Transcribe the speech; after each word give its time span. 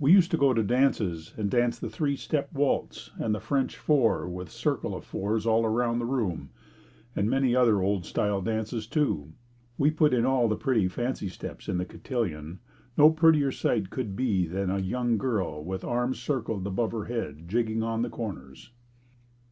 We 0.00 0.10
used 0.10 0.32
to 0.32 0.36
go 0.36 0.52
to 0.52 0.64
dances 0.64 1.32
and 1.36 1.48
dance 1.48 1.78
the 1.78 1.86
threestep 1.88 2.52
waltz 2.52 3.12
and 3.20 3.40
French 3.40 3.76
four 3.76 4.28
with 4.28 4.48
a 4.48 4.50
circle 4.50 4.96
of 4.96 5.04
fours 5.04 5.46
all 5.46 5.64
around 5.64 6.00
the 6.00 6.06
room, 6.06 6.50
and 7.14 7.30
many 7.30 7.54
other 7.54 7.80
old 7.80 8.04
style 8.04 8.42
dances, 8.42 8.88
too. 8.88 9.34
We 9.76 9.92
put 9.92 10.12
in 10.12 10.26
all 10.26 10.48
the 10.48 10.56
pretty 10.56 10.88
fancy 10.88 11.28
steps 11.28 11.68
in 11.68 11.78
the 11.78 11.84
cotillion. 11.86 12.58
No 12.96 13.10
prettier 13.10 13.52
sight 13.52 13.90
could 13.90 14.16
be 14.16 14.44
than 14.48 14.70
a 14.70 14.80
young 14.80 15.18
girl, 15.18 15.64
with 15.64 15.84
arms 15.84 16.20
circled 16.20 16.66
above 16.66 16.90
her 16.90 17.04
head, 17.04 17.46
jigging 17.46 17.84
on 17.84 18.02
the 18.02 18.10
corners. 18.10 18.72